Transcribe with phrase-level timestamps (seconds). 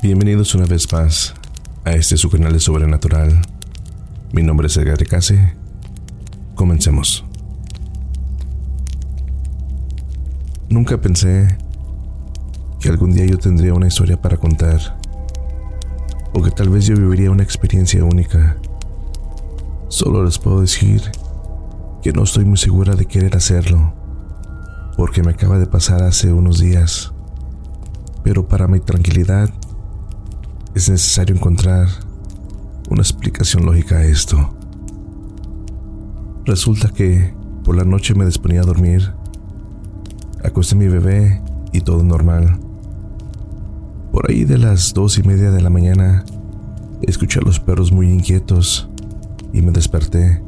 [0.00, 1.34] Bienvenidos una vez más
[1.84, 3.42] a este su canal de Sobrenatural.
[4.30, 5.54] Mi nombre es Edgar Case.
[6.54, 7.24] Comencemos.
[10.68, 11.58] Nunca pensé
[12.78, 15.00] que algún día yo tendría una historia para contar,
[16.32, 18.56] o que tal vez yo viviría una experiencia única.
[19.88, 21.02] Solo les puedo decir
[22.02, 23.94] que no estoy muy segura de querer hacerlo,
[24.96, 27.12] porque me acaba de pasar hace unos días.
[28.22, 29.50] Pero para mi tranquilidad,
[30.74, 31.88] es necesario encontrar
[32.88, 34.54] una explicación lógica a esto.
[36.44, 39.12] Resulta que por la noche me disponía a dormir,
[40.42, 42.58] acosté a mi bebé y todo normal.
[44.12, 46.24] Por ahí de las dos y media de la mañana,
[47.02, 48.88] escuché a los perros muy inquietos
[49.52, 50.42] y me desperté.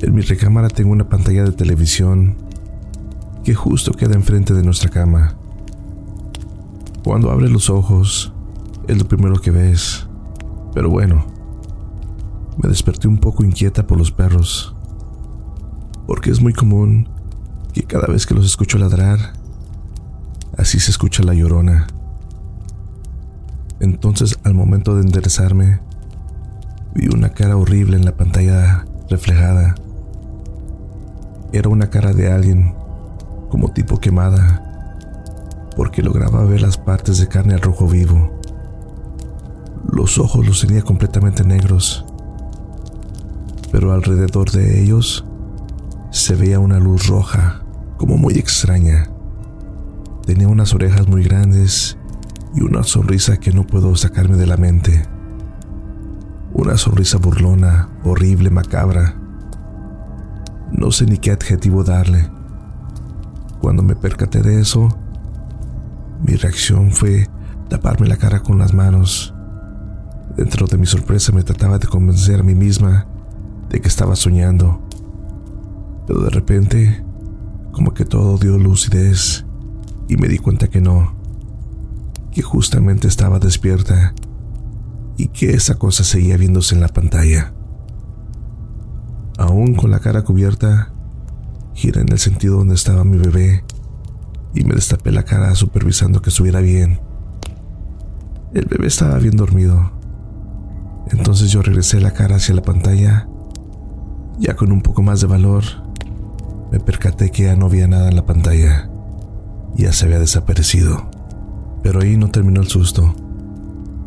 [0.00, 2.36] En mi recámara tengo una pantalla de televisión
[3.44, 5.34] que justo queda enfrente de nuestra cama.
[7.04, 8.32] Cuando abres los ojos,
[8.90, 10.06] es lo primero que ves.
[10.74, 11.24] Pero bueno,
[12.60, 14.74] me desperté un poco inquieta por los perros,
[16.06, 17.08] porque es muy común
[17.72, 19.32] que cada vez que los escucho ladrar,
[20.56, 21.86] así se escucha la llorona.
[23.78, 25.80] Entonces, al momento de enderezarme,
[26.94, 29.76] vi una cara horrible en la pantalla reflejada.
[31.52, 32.74] Era una cara de alguien,
[33.50, 34.96] como tipo quemada,
[35.76, 38.39] porque lograba ver las partes de carne al rojo vivo.
[39.92, 42.04] Los ojos los tenía completamente negros,
[43.72, 45.24] pero alrededor de ellos
[46.12, 47.62] se veía una luz roja,
[47.96, 49.10] como muy extraña.
[50.24, 51.98] Tenía unas orejas muy grandes
[52.54, 55.02] y una sonrisa que no puedo sacarme de la mente.
[56.52, 59.16] Una sonrisa burlona, horrible, macabra.
[60.70, 62.30] No sé ni qué adjetivo darle.
[63.60, 64.88] Cuando me percaté de eso,
[66.24, 67.28] mi reacción fue
[67.68, 69.34] taparme la cara con las manos
[70.36, 73.06] Dentro de mi sorpresa me trataba de convencer a mí misma
[73.68, 74.80] de que estaba soñando.
[76.06, 77.04] Pero de repente,
[77.72, 79.44] como que todo dio lucidez
[80.08, 81.14] y me di cuenta que no,
[82.32, 84.14] que justamente estaba despierta
[85.16, 87.52] y que esa cosa seguía viéndose en la pantalla.
[89.36, 90.92] Aún con la cara cubierta,
[91.74, 93.64] giré en el sentido donde estaba mi bebé
[94.54, 97.00] y me destapé la cara supervisando que estuviera bien.
[98.54, 99.99] El bebé estaba bien dormido
[101.12, 103.28] entonces yo regresé la cara hacia la pantalla.
[104.38, 105.64] Ya con un poco más de valor,
[106.70, 108.88] me percaté que ya no había nada en la pantalla.
[109.74, 111.10] Ya se había desaparecido.
[111.82, 113.14] Pero ahí no terminó el susto.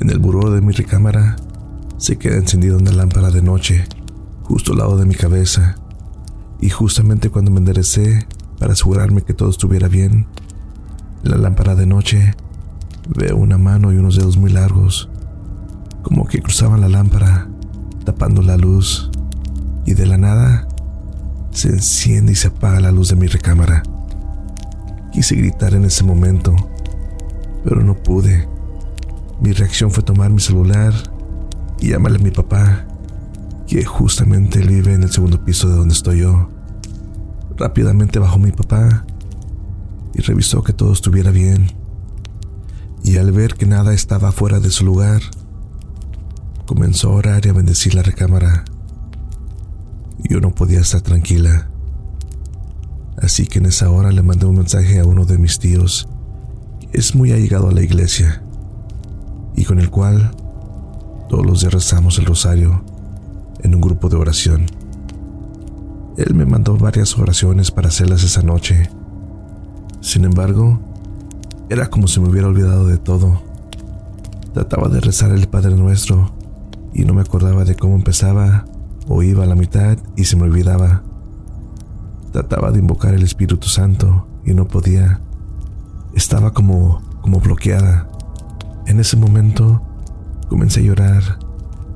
[0.00, 1.36] En el buró de mi recámara
[1.98, 3.84] se queda encendida una lámpara de noche,
[4.42, 5.76] justo al lado de mi cabeza.
[6.60, 8.26] Y justamente cuando me enderecé
[8.58, 10.26] para asegurarme que todo estuviera bien,
[11.24, 12.34] en la lámpara de noche
[13.08, 15.08] veo una mano y unos dedos muy largos
[16.02, 17.48] como que cruzaban la lámpara,
[18.04, 19.10] tapando la luz,
[19.84, 20.68] y de la nada
[21.50, 23.82] se enciende y se apaga la luz de mi recámara.
[25.12, 26.54] Quise gritar en ese momento,
[27.64, 28.46] pero no pude.
[29.40, 30.92] Mi reacción fue tomar mi celular
[31.80, 32.84] y llamarle a mi papá,
[33.66, 36.48] que justamente vive en el segundo piso de donde estoy yo.
[37.56, 39.04] Rápidamente bajó mi papá
[40.14, 41.72] y revisó que todo estuviera bien.
[43.02, 45.22] Y al ver que nada estaba fuera de su lugar,
[46.68, 48.62] comenzó a orar y a bendecir la recámara.
[50.18, 51.70] Yo no podía estar tranquila.
[53.16, 56.10] Así que en esa hora le mandé un mensaje a uno de mis tíos,
[56.92, 58.42] que es muy allegado a la iglesia,
[59.56, 60.30] y con el cual
[61.30, 62.84] todos los días rezamos el rosario
[63.62, 64.66] en un grupo de oración.
[66.18, 68.90] Él me mandó varias oraciones para hacerlas esa noche.
[70.02, 70.78] Sin embargo,
[71.70, 73.40] era como si me hubiera olvidado de todo.
[74.52, 76.36] Trataba de rezar el Padre Nuestro
[76.92, 78.64] y no me acordaba de cómo empezaba
[79.06, 81.02] o iba a la mitad y se me olvidaba.
[82.32, 85.20] Trataba de invocar el Espíritu Santo y no podía.
[86.14, 88.08] Estaba como como bloqueada.
[88.86, 89.82] En ese momento
[90.48, 91.22] comencé a llorar,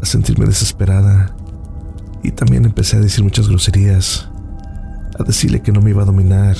[0.00, 1.34] a sentirme desesperada
[2.22, 4.28] y también empecé a decir muchas groserías,
[5.18, 6.56] a decirle que no me iba a dominar,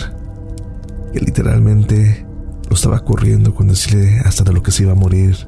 [1.13, 2.27] que literalmente
[2.69, 5.47] lo estaba corriendo con decirle hasta de lo que se iba a morir.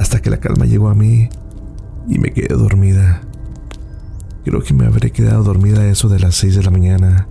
[0.00, 1.28] Hasta que la calma llegó a mí
[2.08, 3.22] y me quedé dormida.
[4.44, 7.28] Creo que me habré quedado dormida a eso de las 6 de la mañana,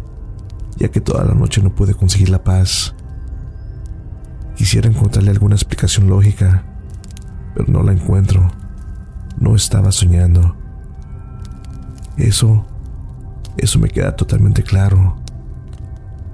[0.78, 2.96] ya que toda la noche no pude conseguir la paz.
[4.56, 6.64] Quisiera encontrarle alguna explicación lógica,
[7.54, 8.50] pero no la encuentro.
[9.40, 10.56] No estaba soñando.
[12.18, 12.66] Eso,
[13.58, 15.18] eso me queda totalmente claro.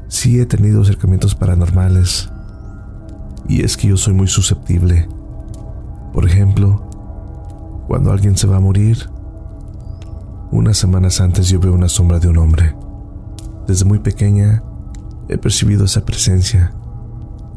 [0.10, 2.30] Sí he tenido acercamientos paranormales.
[3.48, 5.08] Y es que yo soy muy susceptible.
[6.14, 6.87] Por ejemplo,
[7.88, 9.10] cuando alguien se va a morir,
[10.52, 12.76] unas semanas antes yo veo una sombra de un hombre.
[13.66, 14.64] Desde muy pequeña
[15.30, 16.74] he percibido esa presencia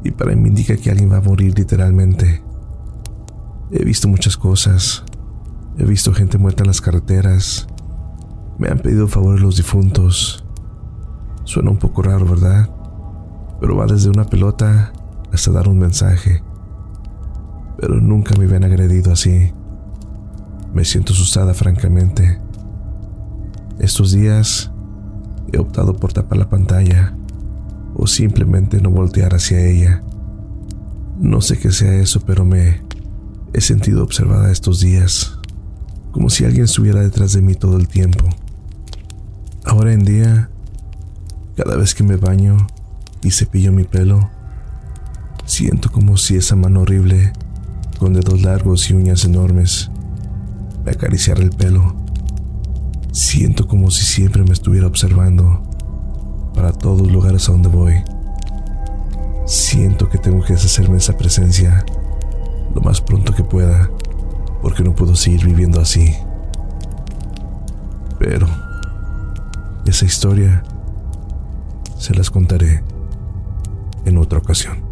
[0.02, 2.42] y para mí indica que alguien va a morir literalmente.
[3.70, 5.04] He visto muchas cosas.
[5.78, 7.68] He visto gente muerta en las carreteras.
[8.58, 10.44] Me han pedido favores los difuntos.
[11.44, 12.70] Suena un poco raro, ¿verdad?
[13.60, 14.92] Pero va desde una pelota
[15.32, 16.42] hasta dar un mensaje.
[17.78, 19.52] Pero nunca me habían agredido así.
[20.72, 22.40] Me siento asustada, francamente.
[23.78, 24.70] Estos días
[25.52, 27.14] he optado por tapar la pantalla
[27.94, 30.02] o simplemente no voltear hacia ella.
[31.18, 32.82] No sé qué sea eso, pero me
[33.52, 35.38] he sentido observada estos días,
[36.12, 38.24] como si alguien estuviera detrás de mí todo el tiempo.
[39.64, 40.50] Ahora en día,
[41.56, 42.66] cada vez que me baño
[43.22, 44.30] y cepillo mi pelo,
[45.44, 47.32] siento como si esa mano horrible,
[47.98, 49.90] con dedos largos y uñas enormes,
[50.90, 51.94] me acariciara el pelo.
[53.12, 55.62] Siento como si siempre me estuviera observando
[56.52, 57.94] para todos los lugares a donde voy.
[59.46, 61.84] Siento que tengo que deshacerme de esa presencia
[62.74, 63.88] lo más pronto que pueda,
[64.62, 66.12] porque no puedo seguir viviendo así.
[68.18, 68.48] Pero
[69.86, 70.64] esa historia
[71.98, 72.82] se las contaré
[74.06, 74.89] en otra ocasión.